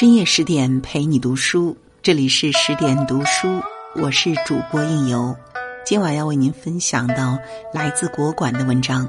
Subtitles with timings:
[0.00, 3.60] 深夜十点陪你读书，这里是十点读书，
[3.94, 5.36] 我是主播应由。
[5.84, 7.38] 今晚要为您分享到
[7.70, 9.06] 来自国馆的文章：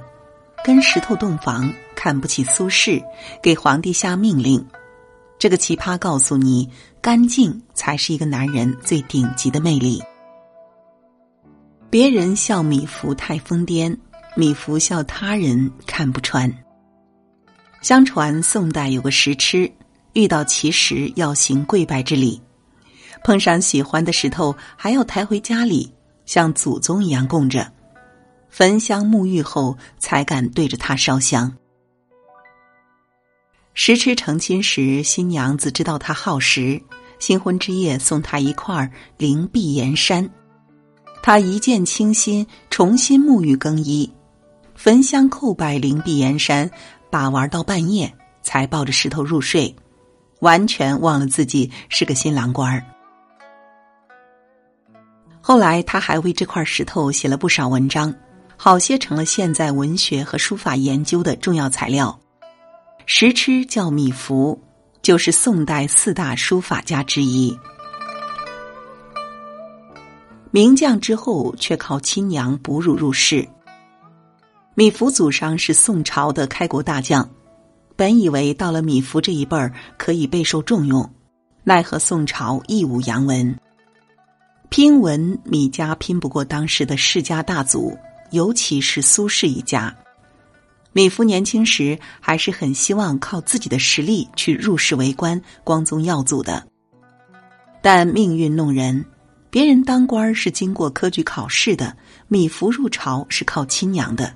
[0.66, 3.02] 跟石头洞房，看不起苏轼，
[3.42, 4.68] 给皇帝下命令。
[5.40, 10.04] 这个奇葩告诉你，干净才是一个男人最顶级的魅力。
[11.90, 13.98] 别人笑米芾太疯癫，
[14.36, 16.54] 米芾笑他人看不穿。
[17.82, 19.72] 相传宋代有个石痴。
[20.14, 22.42] 遇到奇石要行跪拜之礼，
[23.24, 25.92] 碰上喜欢的石头还要抬回家里，
[26.26, 27.72] 像祖宗一样供着，
[28.50, 31.56] 焚香沐浴后才敢对着他烧香。
[33.74, 36.82] 石痴成亲时，新娘子知道他好石，
[37.20, 40.30] 新婚之夜送他一块灵璧岩山，
[41.24, 44.12] 他一见倾心，重新沐浴更衣，
[44.76, 46.70] 焚香叩拜灵璧岩山，
[47.10, 49.74] 把玩到半夜才抱着石头入睡。
[50.42, 52.86] 完全忘了自己是个新郎官儿。
[55.42, 58.14] 后来他还为这块石头写了不少文章，
[58.56, 62.20] 好些成了现在文学和书法研究的重要材料。
[63.08, 64.60] 石痴叫米芾，
[65.02, 67.58] 就是宋代四大书法家之一。
[70.52, 73.48] 名将之后，却靠亲娘哺乳入仕。
[74.76, 77.28] 米芾祖上是宋朝的开国大将。
[78.02, 81.08] 本以为到了米芾这一辈儿可以备受重用，
[81.64, 83.56] 奈何宋朝一无洋文。
[84.70, 87.96] 拼文，米家拼不过当时的世家大族，
[88.32, 89.96] 尤其是苏轼一家。
[90.94, 96.68] 米芾年轻时还是很希望靠自己的实力去入仕为官、光宗耀祖的。
[97.84, 99.06] 但命运弄人，
[99.52, 101.96] 别人当官是经过科举考试的，
[102.28, 104.34] 米芾入朝是靠亲娘的。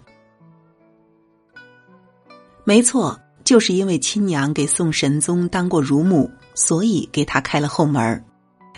[2.64, 3.20] 没错。
[3.46, 8.22] 就是因为亲娘给宋神宗当过乳母，所以给他开了后门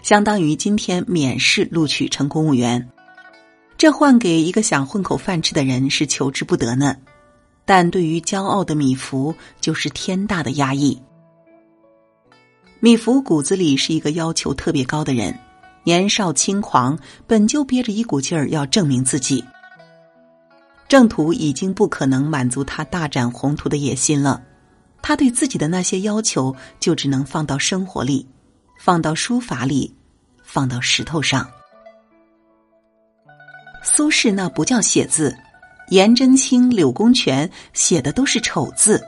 [0.04, 2.88] 相当于今天免试录取成公务员。
[3.78, 6.98] 这换给一个想混口饭吃的人是求之不得呢，
[7.64, 11.02] 但对于骄傲的米芾就是天大的压抑。
[12.80, 15.38] 米芾骨子里是一个要求特别高的人，
[15.84, 19.44] 年少轻狂，本就憋着一股劲儿要证明自己。
[20.88, 24.44] 正途已经不可能满足他大展宏图的野心了。
[25.02, 28.28] 他对自己的那些要求，就只能放到生活里，
[28.78, 29.96] 放到书法里，
[30.44, 31.50] 放到石头上。
[33.84, 35.36] 苏轼那不叫写字，
[35.90, 39.02] 颜真卿、柳公权写的都是丑字。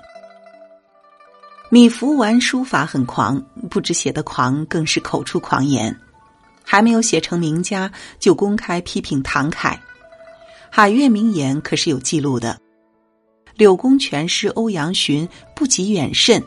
[1.69, 3.39] 米芾玩书法很狂，
[3.69, 5.95] 不止写的狂，更是口出狂言，
[6.63, 9.79] 还没有写成名家，就公开批评唐楷。
[10.71, 12.57] 海月名言可是有记录的。
[13.55, 16.41] 柳公权是欧阳询不及远甚，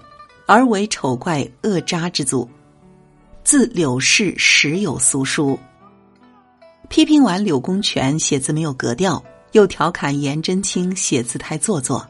[0.47, 2.49] 而为丑怪恶渣之祖。
[3.45, 5.59] 自柳氏时有苏书。
[6.89, 12.07] 批评完柳公权写字没有格调，又调侃颜真卿写字太做作，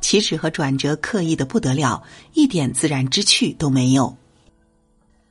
[0.00, 2.02] 起止和转折刻意的不得了，
[2.32, 4.14] 一点自然之趣都没有。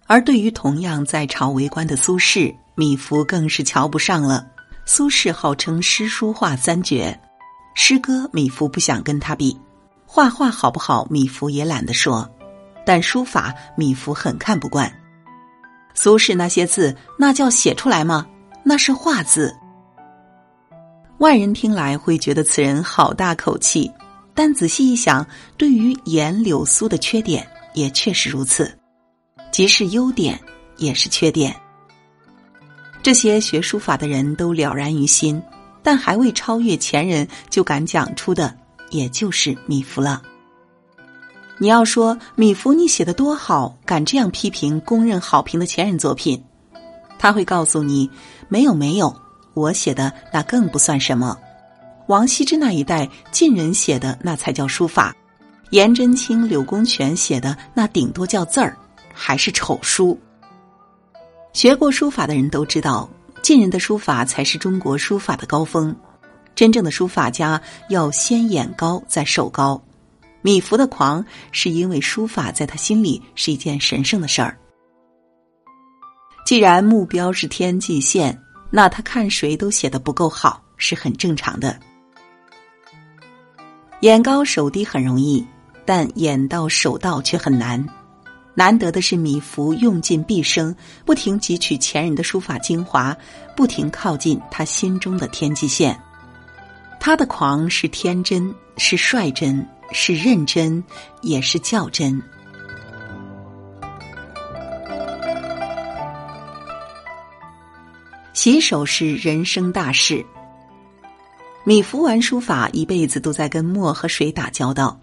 [0.05, 4.47] 而对于同样在朝为官的苏轼，米芾更是瞧不上了。
[4.85, 7.17] 苏轼号称诗书画三绝。
[7.73, 9.57] 诗歌，米芾不想跟他比；
[10.05, 12.29] 画画好不好，米芾也懒得说。
[12.85, 14.91] 但书法，米芾很看不惯。
[15.93, 18.25] 苏轼那些字，那叫写出来吗？
[18.63, 19.55] 那是画字。
[21.19, 23.91] 外人听来会觉得此人好大口气，
[24.33, 25.25] 但仔细一想，
[25.57, 28.77] 对于颜柳苏的缺点，也确实如此。
[29.51, 30.39] 即是优点，
[30.77, 31.55] 也是缺点。
[33.01, 35.41] 这些学书法的人都了然于心。
[35.83, 38.55] 但还未超越前人就敢讲出的，
[38.89, 40.21] 也就是米芾了。
[41.59, 46.43] 你要说米芾你写的多好，敢这样批评公认好评的前人作品，
[47.19, 48.09] 他会告诉你：
[48.49, 49.15] 没有没有，
[49.53, 51.37] 我写的那更不算什么。
[52.07, 55.15] 王羲之那一代晋人写的那才叫书法，
[55.69, 58.75] 颜真卿、柳公权写的那顶多叫字儿，
[59.13, 60.19] 还是丑书。
[61.53, 63.07] 学过书法的人都知道。
[63.43, 65.93] 晋人的书法才是中国书法的高峰，
[66.55, 69.83] 真正的书法家要先眼高再手高。
[70.41, 74.57] 米芾的狂是因为书法在他心里是一件神圣的事儿。
[76.45, 81.77] 既然目标是天际线，那他看谁都写的不够好是很正常的。
[83.99, 85.45] 眼高手低很容易，
[85.85, 87.85] 但眼到手到却很难。
[88.55, 93.15] 难得的是米芾用尽毕生不停汲取前人的书法精华
[93.55, 95.99] 不停靠近他心中的天际线。
[96.99, 100.83] 他的狂是天真是率真是认真
[101.21, 102.21] 也是较真。
[108.33, 110.25] 洗手是人生大事。
[111.65, 114.99] 米芾玩书法一辈子都在跟墨和水打交道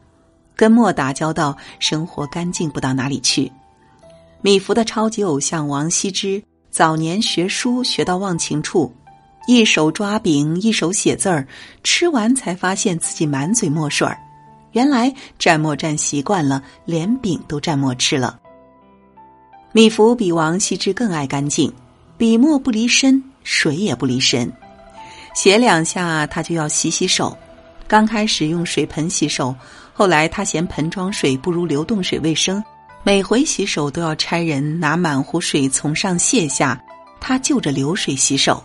[0.61, 3.51] 跟墨打交道，生活干净不到哪里去。
[4.43, 8.95] 米芾的超级偶像王羲之早年学书学到忘情处，
[9.47, 11.49] 一手抓饼，一手写字儿，
[11.83, 14.19] 吃完才发现自己满嘴墨水儿。
[14.73, 18.39] 原来蘸墨蘸习惯了，连饼都蘸墨吃了。
[19.73, 21.73] 米芾比王羲之更爱干净，
[22.19, 24.53] 笔墨不离身，水也不离身，
[25.35, 27.35] 写两下他就要洗洗手。
[27.89, 29.53] 刚开始用水盆洗手，
[30.01, 32.65] 后来他嫌盆装水不如流动水卫生。
[33.03, 36.83] 每回洗手都要差人拿满壶水从上卸下，
[37.21, 38.65] 他就着流水洗手，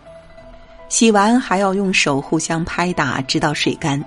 [0.87, 4.01] 洗完还要用手互相拍打，直到水干，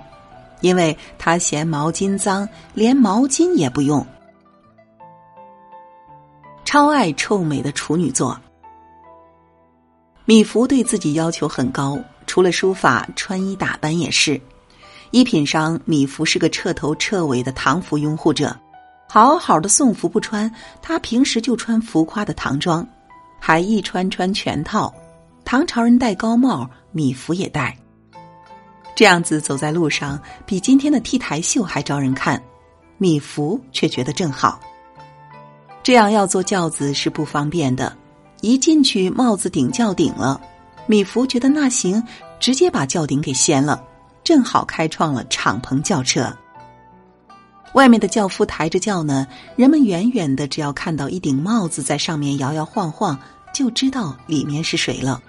[0.61, 4.03] 因为他嫌毛巾脏，连毛巾也不用。
[6.65, 8.35] 超爱臭美的处女座，
[10.25, 11.95] 米芾对自己要求很高，
[12.25, 14.41] 除了书法，穿衣打扮也是。
[15.11, 18.55] 衣品上，米芾是个彻头彻尾的唐服拥护者。
[19.07, 20.51] 好好的宋服不穿，
[20.81, 22.87] 他平时就穿浮夸的唐装，
[23.39, 24.93] 还一穿穿全套。
[25.43, 27.75] 唐朝人戴高帽，米芾也戴。
[28.95, 32.39] 这样子走在路上，比今天的 T 台秀还招人看。
[32.99, 34.59] 米芾却觉得正好。
[35.81, 37.95] 这样要坐轿子是不方便的，
[38.41, 40.39] 一进去帽子顶轿顶了。
[40.85, 42.03] 米芾觉得那行，
[42.39, 43.81] 直接把轿顶给掀了，
[44.23, 46.35] 正好开创了敞篷轿车。
[47.73, 53.17] 外面的轿夫抬着轿呢，人们远远的只要看到一顶帽子在上面摇摇晃晃，
[53.53, 55.21] 就知道里面是谁了。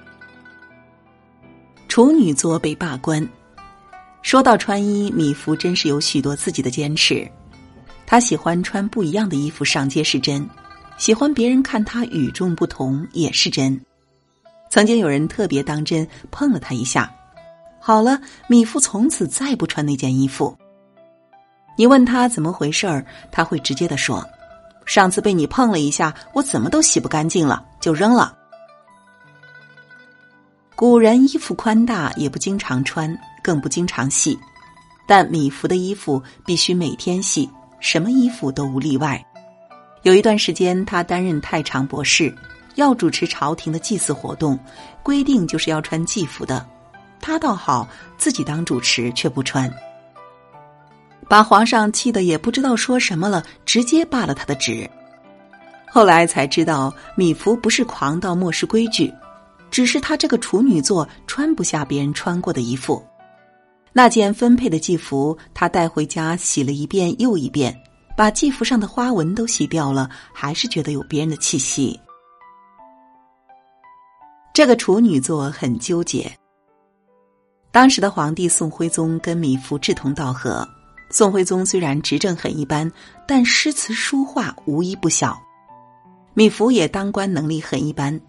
[1.86, 3.26] 处女座被罢官。
[4.22, 7.26] 说到穿衣，米芾真是有许多自己的坚持。
[8.06, 10.48] 他喜欢穿不一样的衣服上街是真，
[10.98, 13.78] 喜欢别人看他与众不同也是真。
[14.70, 17.12] 曾经有人特别当真碰了他一下，
[17.80, 20.54] 好了，米芾从此再不穿那件衣服。
[21.76, 24.22] 你问他怎么回事儿，他会直接的说
[24.84, 28.36] ：“上次被你碰了一下，我怎么都洗不干净了，就扔了。”
[30.76, 34.38] 古人衣服宽大，也不经常穿，更不经常洗，
[35.06, 37.48] 但米芾的衣服必须每天洗，
[37.80, 39.24] 什么衣服都无例外。
[40.02, 42.34] 有一段时间，他担任太常博士，
[42.74, 44.58] 要主持朝廷的祭祀活动，
[45.02, 46.66] 规定就是要穿祭服的。
[47.20, 47.88] 他倒好，
[48.18, 49.72] 自己当主持却不穿。
[51.28, 54.88] 把皇上气得也不知道说什么了，直接罢了他的职。
[55.88, 59.12] 后来才知道，米芾不是狂到漠视规矩，
[59.70, 63.04] 只是他这个处女座穿不下别人穿过的衣服。
[63.92, 67.76] 那件分配的祭服，他带回家洗了一遍又一遍，
[68.16, 71.98] 把祭服上的花纹都洗掉了，还是觉得有别人的气息。
[74.52, 76.30] 这个处女座很纠结。
[77.72, 80.68] 当时的皇帝宋徽宗跟米芾志同道合。
[81.08, 82.90] 宋徽宗虽然执政很一般，
[83.26, 85.40] 但诗词书画无一不晓。
[86.34, 88.20] 米芾也当官能力很一般，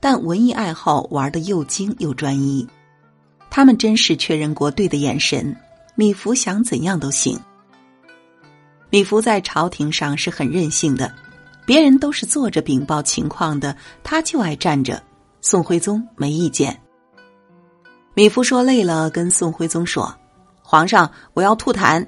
[0.00, 2.66] 但文艺爱好玩的又精又专一。
[3.50, 5.56] 他们真是确认过对的眼神，
[5.94, 7.38] 米芾想怎样都行。
[8.90, 11.12] 米芾在朝廷上是很任性的，
[11.66, 15.02] 别人都是坐着禀报情况的，他就爱站着。
[15.40, 16.78] 宋徽宗没意见。
[18.18, 20.12] 米芾说累了，跟宋徽宗说
[20.60, 22.04] ：“皇上，我要吐痰。”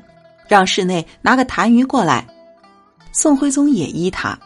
[0.49, 2.27] 让室内拿个痰盂过来，
[3.13, 4.37] 宋徽宗也依他。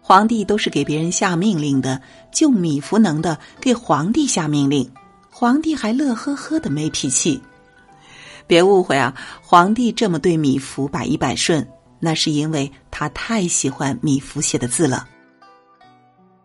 [0.00, 2.00] 皇帝都是给别人下命令的，
[2.32, 4.90] 就米芾能的给皇帝下命令，
[5.28, 7.38] 皇帝还乐呵呵的没脾气。
[8.46, 11.68] 别误会啊，皇帝这么对米芾百依百顺，
[12.00, 15.06] 那是因为他太喜欢米芾写的字了。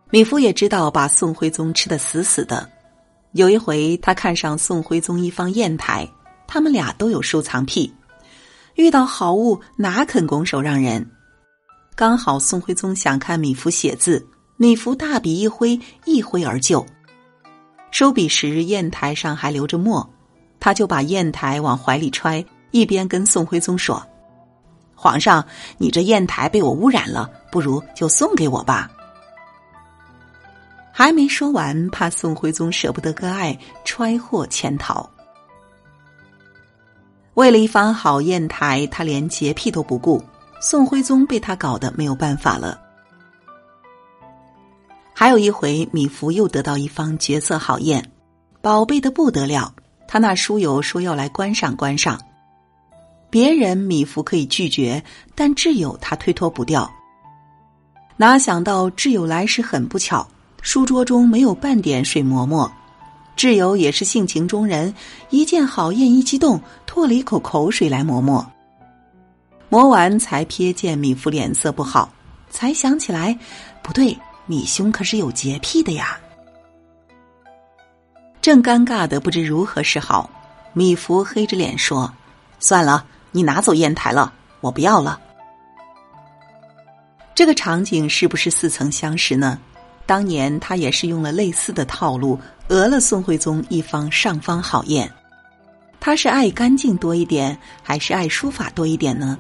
[0.10, 2.70] 米芾也知道把宋徽宗吃的死死的。
[3.34, 6.08] 有一回，他看上宋徽宗一方砚台，
[6.48, 7.92] 他们俩都有收藏癖。
[8.76, 11.10] 遇到好物哪肯拱手让人？
[11.96, 14.24] 刚好宋徽宗想看米芾写字，
[14.56, 16.86] 米芾大笔一挥，一挥而就。
[17.90, 20.08] 收笔时砚台上还留着墨，
[20.60, 24.04] 他就把砚台往怀里揣，一边跟宋徽宗说
[24.94, 25.44] ：“皇上，
[25.80, 28.92] 你这砚台被我污染了，不如就送给我吧。”
[30.96, 35.10] 还没说完，怕宋徽宗舍不得割爱，揣货潜逃。
[37.34, 40.24] 为了一方好砚台，他连洁癖都不顾。
[40.62, 42.80] 宋徽宗被他搞得没有办法了。
[45.16, 48.04] 还有一回，米芾又得到一方绝色好砚，
[48.62, 49.74] 宝贝的不得了。
[50.08, 52.22] 他那书友说要来观赏观赏，
[53.32, 56.88] 别人米芾可以拒绝，但挚友他推脱不掉。
[58.16, 60.26] 哪想到挚友来时很不巧，
[60.64, 62.72] 书桌中没有半点水馍馍，
[63.36, 64.96] 挚友也是性情中人，
[65.30, 68.50] 一见郝燕一激动，吐了一口口水来磨磨。
[69.68, 72.10] 磨完才瞥见米芾脸色不好，
[72.50, 73.38] 才想起来，
[73.82, 76.18] 不对，米兄可是有洁癖的呀。
[78.42, 80.30] 正尴尬的不知如何是好，
[80.72, 82.12] 米芾黑着脸说
[82.58, 85.20] ：“算了，你拿走砚台了，我不要了。”
[87.36, 89.60] 这个场景是不是似曾相识呢？
[90.06, 95.10] 当年他也是用了类似的套路，讹了宋徽宗一方上方好宴。
[96.00, 99.38] 他是爱干净多一点，还是爱书法多一点呢？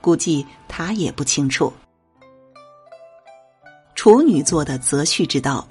[0.00, 1.72] 估计他也不清楚。
[3.94, 5.66] 处女座的择婿之道，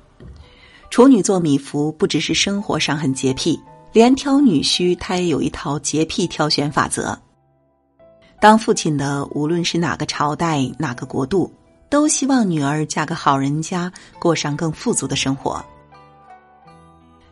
[0.89, 3.57] 处女座米芾不只是生活上很洁癖，
[3.93, 7.17] 连挑女婿他也有一套洁癖挑选法则。
[8.41, 11.49] 当父亲的，无论是哪个朝代、哪个国度。
[11.93, 15.63] 都希望女儿嫁个好人家，过上更富足的生活。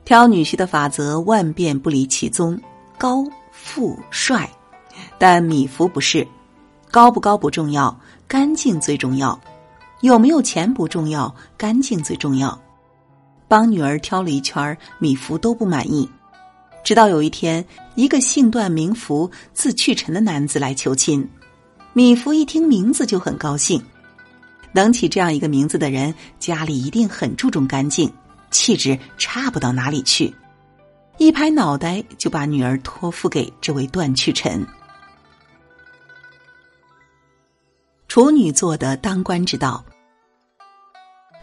[0.06, 2.62] 挑女婿的法则万变不离其宗：
[2.96, 4.48] 高、富、帅。
[5.18, 6.27] 但米芾不是，
[6.91, 9.36] 高不高不重要，干净最重要；
[10.01, 12.56] 有没有钱不重要，干净最重要。
[13.48, 16.08] 帮女儿挑了一圈，米芾都不满意。
[16.84, 17.65] 直到有一天，
[17.96, 21.27] 一个姓段名福、字去臣的男子来求亲，
[21.94, 23.84] 米芾一听名字就很高兴。
[24.74, 28.12] 能起这样一个名字的人，家里一定很注重干净，
[28.50, 30.34] 气质差不到哪里去。
[31.18, 34.66] 一拍脑袋就把女儿托付给这位段去臣。
[38.08, 39.84] 处女座的当官之道。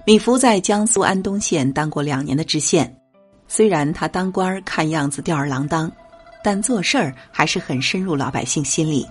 [0.05, 2.99] 米芾在江苏安东县当过两年的知县，
[3.47, 5.93] 虽然他当官看样子吊儿郎当，
[6.43, 9.07] 但做事儿还是很深入老百姓心里。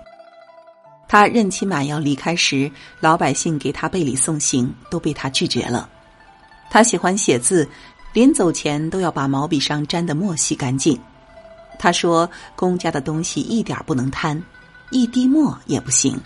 [1.08, 5.90] 他任期满要离开时，老百姓给他备礼送行，都被他拒绝了。
[6.70, 7.68] 他喜欢写字，
[8.14, 11.00] 临走前都要把毛笔上沾的墨洗干净。
[11.80, 14.42] 他说：“公家的东西一点不能贪，
[14.90, 16.20] 一滴墨也不行。”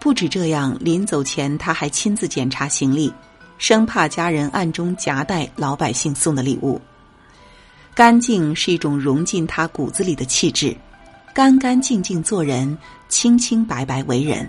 [0.00, 3.12] 不止这样，临走前他还亲自检查行李，
[3.58, 6.80] 生怕家人暗中夹带老百姓送的礼物。
[7.94, 10.76] 干净是一种融进他骨子里的气质。
[11.34, 14.48] 干干净净做人，清清白白为人。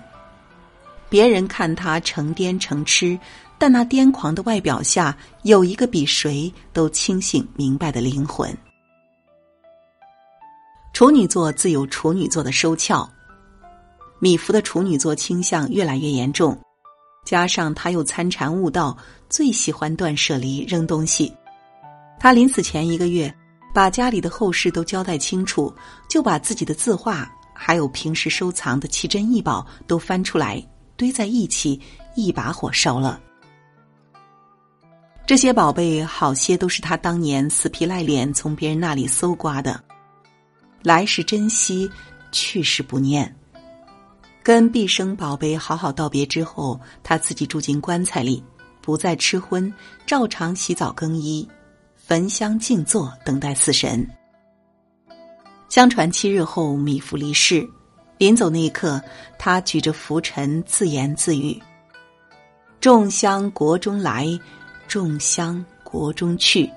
[1.09, 3.17] 别人看他成癫成痴，
[3.57, 8.55] 但那癫狂的外表下有一个比谁都清醒明白的灵魂。
[10.93, 13.09] 处女座自有处女座的收窍，
[14.19, 16.55] 米芾的处女座倾向越来越严重，
[17.25, 18.95] 加上他又参禅悟道，
[19.27, 21.33] 最喜欢断舍离扔东西。
[22.19, 23.35] 他临死前一个月。
[23.75, 25.75] 把家里的后事都交代清楚，
[26.07, 30.65] 就把自己的字画还有平时收藏的奇珍异宝都翻出来
[30.95, 31.81] 堆在一起，
[32.15, 33.19] 一把火烧了。
[35.25, 39.83] 这些宝贝好些都是他当年死皮赖脸从别人那里搜刮的，
[40.81, 41.91] 来时珍惜，
[42.31, 43.35] 去时不念。
[44.41, 48.41] 跟毕生宝贝好好道别之后，他自己住进棺材里，
[48.79, 49.73] 不再吃荤，
[50.05, 51.45] 照常洗澡更衣。
[52.07, 54.07] 焚香静坐，等待死神。
[55.69, 57.67] 相传七日后，米芾离世。
[58.19, 59.01] 临走那一刻，
[59.39, 61.59] 他举着拂尘，自言自语
[62.79, 64.39] ：“众香国中来，
[64.87, 66.69] 众香国中去。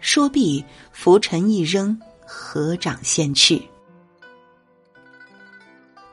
[0.00, 1.94] 说毕，拂尘一扔，
[2.24, 3.62] 合掌先去。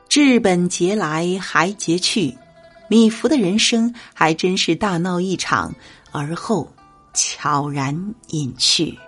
[0.06, 2.36] 至本节来还节去，
[2.88, 5.74] 米芾的人生还真是大闹一场，
[6.12, 6.70] 而后。”
[7.14, 8.98] 悄然隐去。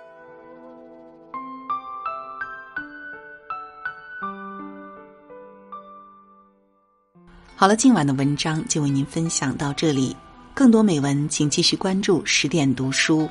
[7.55, 10.15] 好了，今晚的文章就为您分享到这里。
[10.53, 13.29] 更多美文，请继续关注十点读书，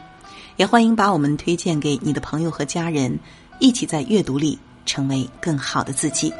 [0.57, 3.19] 也欢迎把我们推荐给你的朋友和家人，
[3.59, 6.33] 一起在阅读里成为更好的自己。